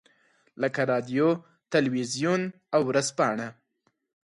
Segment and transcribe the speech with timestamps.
[0.61, 1.27] لکه رادیو،
[1.73, 2.41] تلویزیون
[2.73, 3.47] او ورځپاڼه.